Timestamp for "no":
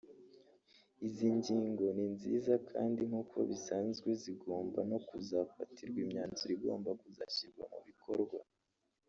4.91-4.99